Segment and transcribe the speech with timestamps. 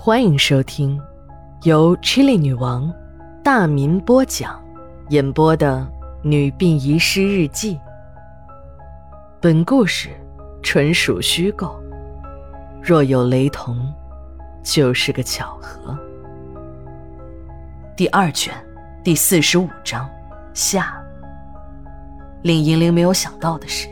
[0.00, 0.98] 欢迎收听
[1.64, 2.90] 由 Chili 女王
[3.42, 4.62] 大民播讲、
[5.08, 5.86] 演播的
[6.26, 7.74] 《女病遗失日记》。
[9.40, 10.10] 本故事
[10.62, 11.76] 纯属虚构，
[12.80, 13.92] 若有雷同，
[14.62, 15.98] 就是个巧合。
[17.96, 18.54] 第二卷
[19.02, 20.08] 第四十五章
[20.54, 20.96] 下。
[22.42, 23.88] 令银铃没有想到的是，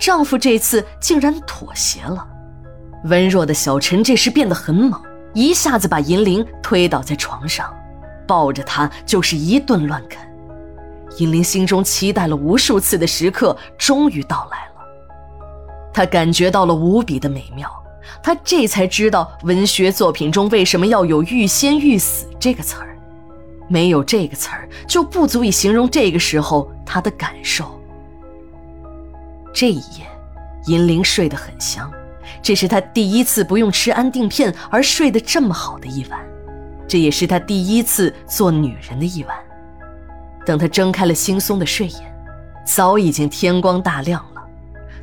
[0.00, 2.28] 丈夫这次竟然妥协了。
[3.04, 5.00] 温弱的小陈这时变得很猛，
[5.34, 7.74] 一下子把银铃推倒在床上，
[8.26, 10.18] 抱着她就是一顿乱啃。
[11.18, 14.84] 银铃心中期待了无数次的时刻终于到来了，
[15.92, 17.68] 她感觉到了无比的美妙，
[18.22, 22.96] 她这才知道文学作品中为什么要有“欲仙欲死”这个词儿，
[23.68, 27.80] 没有这个词儿就不足以形容这个时候她的感受。
[29.52, 30.06] 这一夜，
[30.66, 31.88] 银铃睡得很香，
[32.44, 36.20] 这是她第一次不用吃安定片而睡得这么好的一晚，
[36.86, 39.34] 这也是她第一次做女人的一晚。
[40.44, 42.00] 等她睁开了惺忪的睡眼，
[42.66, 44.42] 早已经天光大亮了。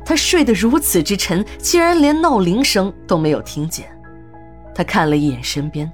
[0.04, 3.88] 她睡得如此之沉，竟然连闹铃声都没有听见。
[4.72, 5.90] 她看了一眼身边，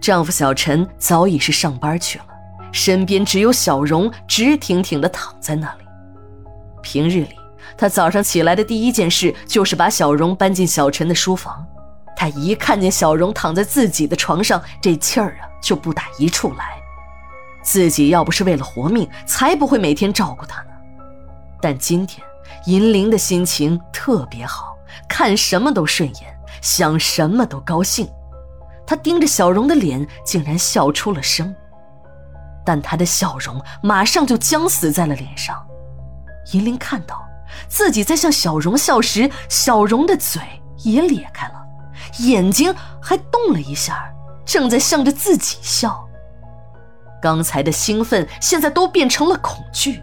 [0.00, 2.26] 丈夫小陈早已是上班去了，
[2.70, 5.84] 身边只有小荣直挺挺地躺在那里。
[6.80, 7.41] 平日里。
[7.76, 11.66] 他早上起来的第一件事就是把小荣搬进小陈的书房。
[12.16, 16.64] 他一看见小荣躺在自己的床上，这气儿啊就不打一处来。
[17.62, 20.68] 自己要不是为了活命，才不会每天照顾他呢。
[21.60, 22.24] 但今天
[22.66, 24.76] 银铃的心情特别好，
[25.08, 28.08] 看什么都顺眼，想什么都高兴。
[28.86, 31.54] 他盯着小荣的脸，竟然笑出了声。
[32.64, 35.56] 但他的笑容马上就僵死在了脸上。
[36.52, 37.24] 银铃看到。
[37.68, 40.40] 自己在向小荣笑时，小荣的嘴
[40.78, 41.54] 也咧开了，
[42.18, 44.04] 眼睛还动了一下，
[44.44, 46.08] 正在向着自己笑。
[47.20, 50.02] 刚才的兴奋现在都变成了恐惧。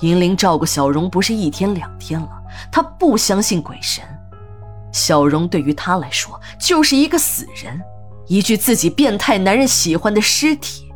[0.00, 2.30] 银铃照顾小荣不是一天两天了，
[2.72, 4.02] 她不相信鬼神。
[4.92, 7.80] 小荣对于她来说就是一个死人，
[8.26, 10.90] 一具自己变态男人喜欢的尸体。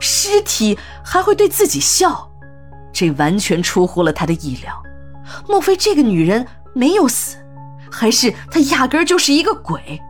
[0.00, 2.27] 尸体还会对自己笑。
[2.98, 4.82] 这完全出乎了他的意料，
[5.46, 6.44] 莫非这个女人
[6.74, 7.36] 没有死，
[7.88, 10.02] 还是她压根儿就是一个鬼？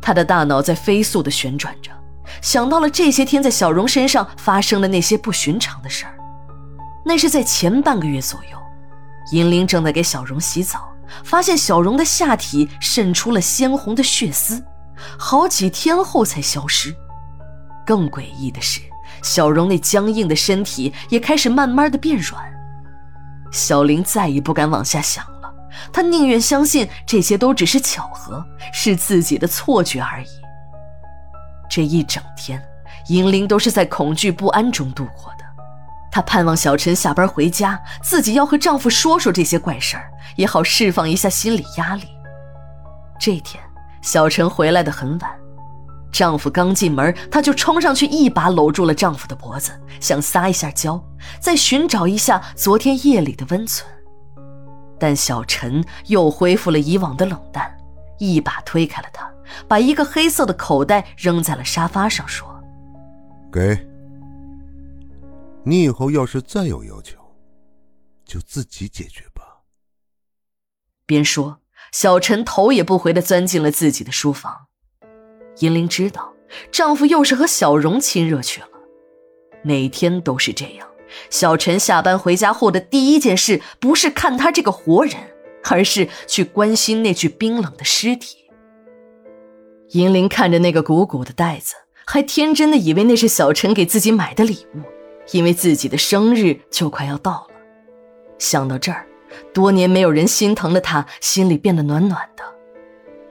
[0.00, 1.90] 他的大脑在飞速的旋转着，
[2.40, 6.16] 想到了这些天在小荣身上发生的那些不寻常的事儿。
[7.04, 8.58] 那是在前半个月左右，
[9.32, 10.92] 银铃正在给小荣洗澡，
[11.24, 14.62] 发现小荣的下体渗出了鲜红的血丝，
[15.18, 16.94] 好几天后才消失。
[17.84, 18.80] 更诡异的是。
[19.22, 22.42] 小荣那僵硬的身体也开始慢慢的变软，
[23.50, 25.52] 小玲再也不敢往下想了，
[25.92, 30.28] 她宁愿相信这些都只是巧合，是自己的错觉而已。
[31.68, 32.62] 这一整天，
[33.08, 35.44] 银铃都是在恐惧不安中度过的，
[36.10, 42.08] 她盼望小陈下班回家，自己要和丈夫说说这些怪事儿，也好释放一下心理压力。
[43.18, 43.62] 这天，
[44.02, 45.39] 小陈回来的很晚。
[46.12, 51.02] 丈夫刚进门，她就冲上去，一把搂住了丈夫的脖子，想撒一下娇，
[51.40, 53.88] 再寻找一下昨天夜里的温存。
[54.98, 57.74] 但小陈又恢复了以往的冷淡，
[58.18, 59.32] 一把推开了她，
[59.66, 62.46] 把一个黑色的口袋扔在了沙发上，说
[63.50, 63.86] ：“给
[65.62, 67.16] 你以后要是再有要求，
[68.24, 69.42] 就自己解决吧。”
[71.06, 71.60] 边说，
[71.92, 74.66] 小陈头也不回的钻进了自己的书房。
[75.60, 76.34] 银铃知道，
[76.70, 78.66] 丈夫又是和小荣亲热去了。
[79.62, 80.86] 每天都是这样。
[81.28, 85.14] 小陈下班回家后的第一件事，不是看他这个活人，
[85.64, 88.38] 而是去关心那具冰冷的尸体。
[89.90, 91.74] 银铃看着那个鼓鼓的袋子，
[92.06, 94.82] 还天真的以为那是小陈给自己买的礼物，
[95.32, 97.56] 因为自己的生日就快要到了。
[98.38, 99.04] 想到这儿，
[99.52, 102.44] 多年没有人心疼的她，心里变得暖暖的。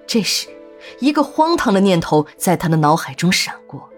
[0.06, 0.48] 这时。
[1.00, 3.90] 一个荒唐的念头在她的脑海中闪过：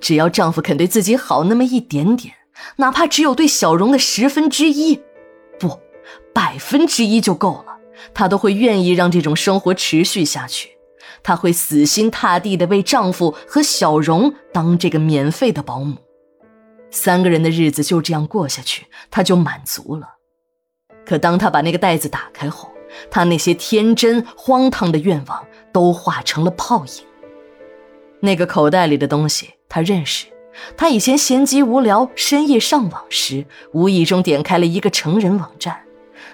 [0.00, 2.34] 只要丈夫肯对自己好那么一点点，
[2.76, 5.00] 哪怕只有对小荣的十分之一，
[5.58, 5.80] 不，
[6.32, 7.78] 百分之一就够了，
[8.14, 10.70] 她都会愿意让这种生活持续下去。
[11.22, 15.96] 她会死心塌地的为丈夫和小荣当这个免费的保姆，
[16.90, 20.08] 三个人的日子就这样过下去，她就满足了。
[21.04, 22.70] 可当她把那个袋子打开后，
[23.10, 25.44] 她那些天真荒唐的愿望。
[25.72, 27.04] 都化成了泡影。
[28.20, 30.26] 那个口袋里的东西，他认识。
[30.76, 35.78] 他以前闲极无聊、深夜上网时，无意中点开了一个成人网站，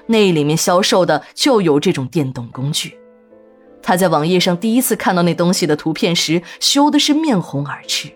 [0.06, 2.96] 那里面销售的就有这种电动工具。
[3.82, 8.08] 他在网页上第一次看到那东西的图片时，羞的是面红耳赤。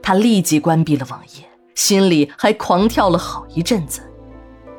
[0.00, 4.00] 他立即关闭了网页，心里还狂跳了好一阵子。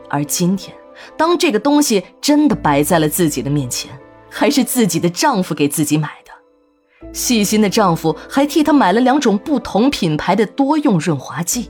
[0.09, 0.73] 而今天，
[1.17, 3.91] 当这个东西真的摆在了自己的面前，
[4.31, 6.31] 还是自己的丈夫给自己买的。
[7.13, 11.69] 细心的丈夫还替她买了两种不同品牌的多用润滑剂。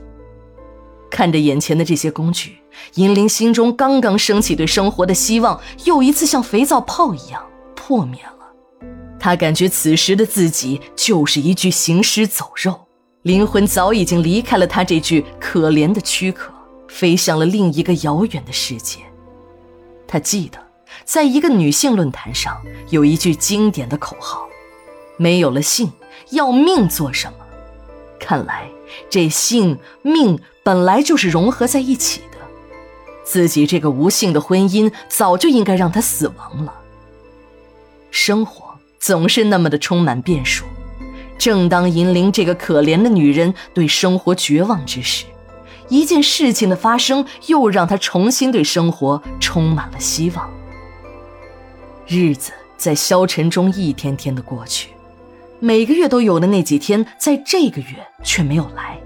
[1.10, 2.56] 看着眼前的这些工具，
[2.94, 7.44] 银铃心中刚刚升起对生活的希望，又一次像肥皂泡一样
[7.74, 8.86] 破灭了。
[9.18, 12.80] 她感觉此时的自己就是一具行尸走肉，
[13.22, 16.50] 灵魂早已经离开了她这具可怜的躯壳，
[16.88, 19.00] 飞向了另一个遥远的世界。
[20.06, 20.58] 她记得，
[21.04, 22.60] 在一个女性论坛上
[22.90, 24.46] 有一句经典的口号
[25.16, 25.92] ：“没有了性，
[26.30, 27.34] 要命做什么？”
[28.18, 28.68] 看来，
[29.10, 32.38] 这性命本来就是融合在一起的。
[33.24, 36.74] 自己这个无性的婚姻，早就应该让他死亡了。
[38.10, 40.64] 生活总是那么的充满变数。
[41.38, 45.24] 正当银铃这个可怜的女人对生活绝望之时，
[45.88, 50.48] 一件事情的发生，又让她重新对生活充满了希望。
[52.06, 54.90] 日子在消沉中一天天的过去。
[55.60, 58.98] 每个月都有的那几天，在这个月却没有来。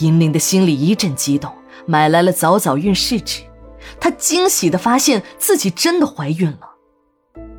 [0.00, 1.52] 银铃的心里一阵激动，
[1.86, 3.42] 买来了早早孕试纸。
[4.00, 6.68] 她惊喜地发现自己真的怀孕了。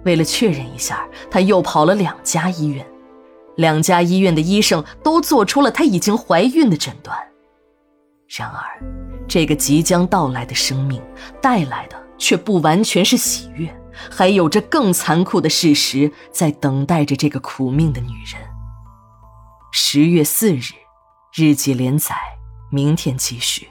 [0.03, 2.85] 为了确认一下，她又跑了两家医院，
[3.55, 7.17] 两家医院的医生都做出了她已经怀孕的诊断。
[8.27, 8.83] 然而，
[9.27, 11.01] 这个即将到来的生命
[11.41, 13.73] 带来的却不完全是喜悦。
[14.09, 18.41] 还有着更残酷的事实在等待着这个苦命的女人。
[19.71, 20.73] 十月四日，
[21.33, 22.15] 日记连载，
[22.71, 23.69] 明天继续。